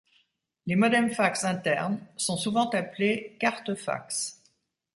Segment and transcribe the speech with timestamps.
[0.71, 4.41] Les modems fax internes sont souvent appelés cartes fax.